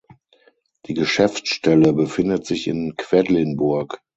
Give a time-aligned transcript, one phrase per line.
[0.87, 4.01] Die Geschäftsstelle befindet sich in Quedlinburg.